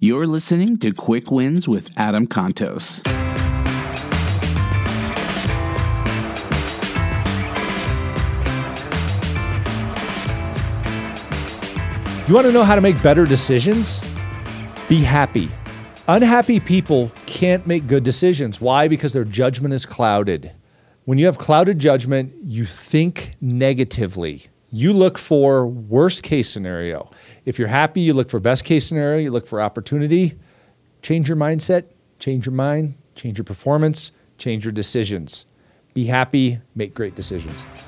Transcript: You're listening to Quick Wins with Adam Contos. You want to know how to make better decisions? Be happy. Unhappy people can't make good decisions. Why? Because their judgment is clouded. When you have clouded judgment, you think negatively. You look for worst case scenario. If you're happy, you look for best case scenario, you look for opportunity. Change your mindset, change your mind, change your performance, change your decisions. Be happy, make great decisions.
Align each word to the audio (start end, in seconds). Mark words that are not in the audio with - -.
You're 0.00 0.28
listening 0.28 0.76
to 0.76 0.92
Quick 0.92 1.32
Wins 1.32 1.66
with 1.66 1.90
Adam 1.98 2.28
Contos. 2.28 3.04
You 12.28 12.32
want 12.32 12.46
to 12.46 12.52
know 12.52 12.62
how 12.62 12.76
to 12.76 12.80
make 12.80 13.02
better 13.02 13.26
decisions? 13.26 14.00
Be 14.88 15.00
happy. 15.00 15.50
Unhappy 16.06 16.60
people 16.60 17.10
can't 17.26 17.66
make 17.66 17.88
good 17.88 18.04
decisions. 18.04 18.60
Why? 18.60 18.86
Because 18.86 19.12
their 19.12 19.24
judgment 19.24 19.74
is 19.74 19.84
clouded. 19.84 20.52
When 21.06 21.18
you 21.18 21.26
have 21.26 21.38
clouded 21.38 21.80
judgment, 21.80 22.34
you 22.44 22.66
think 22.66 23.32
negatively. 23.40 24.46
You 24.70 24.92
look 24.92 25.16
for 25.16 25.66
worst 25.66 26.22
case 26.22 26.50
scenario. 26.50 27.10
If 27.46 27.58
you're 27.58 27.68
happy, 27.68 28.02
you 28.02 28.12
look 28.12 28.28
for 28.28 28.38
best 28.38 28.64
case 28.64 28.86
scenario, 28.86 29.18
you 29.18 29.30
look 29.30 29.46
for 29.46 29.62
opportunity. 29.62 30.38
Change 31.00 31.28
your 31.28 31.38
mindset, 31.38 31.84
change 32.18 32.44
your 32.44 32.54
mind, 32.54 32.94
change 33.14 33.38
your 33.38 33.44
performance, 33.44 34.12
change 34.36 34.64
your 34.64 34.72
decisions. 34.72 35.46
Be 35.94 36.04
happy, 36.04 36.60
make 36.74 36.92
great 36.92 37.14
decisions. 37.14 37.87